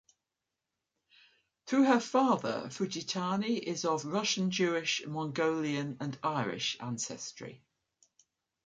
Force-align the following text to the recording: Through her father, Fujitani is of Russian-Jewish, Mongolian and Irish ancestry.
Through 1.67 1.83
her 1.83 1.99
father, 1.99 2.63
Fujitani 2.71 3.59
is 3.59 3.85
of 3.85 4.03
Russian-Jewish, 4.03 5.05
Mongolian 5.05 5.97
and 5.99 6.17
Irish 6.23 6.75
ancestry. 6.79 7.61